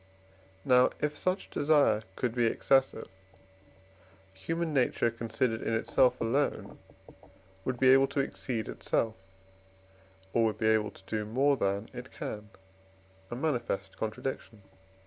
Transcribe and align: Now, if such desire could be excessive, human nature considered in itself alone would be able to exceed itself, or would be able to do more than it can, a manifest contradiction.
Now, 0.65 0.89
if 0.99 1.15
such 1.15 1.51
desire 1.51 2.01
could 2.15 2.33
be 2.33 2.47
excessive, 2.47 3.07
human 4.33 4.73
nature 4.73 5.11
considered 5.11 5.61
in 5.61 5.75
itself 5.75 6.19
alone 6.19 6.79
would 7.65 7.79
be 7.79 7.89
able 7.89 8.07
to 8.07 8.19
exceed 8.19 8.67
itself, 8.67 9.13
or 10.33 10.45
would 10.45 10.57
be 10.57 10.69
able 10.69 10.89
to 10.89 11.03
do 11.05 11.23
more 11.23 11.55
than 11.55 11.87
it 11.93 12.09
can, 12.09 12.49
a 13.29 13.35
manifest 13.35 13.95
contradiction. 13.95 14.63